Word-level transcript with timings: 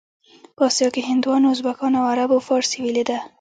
په 0.55 0.61
اسیا 0.69 0.87
کې 0.93 1.01
هندوانو، 1.09 1.51
ازبکانو 1.53 1.97
او 2.01 2.07
عربو 2.11 2.37
فارسي 2.47 2.77
ویلې 2.81 3.03
ده. 3.09 3.17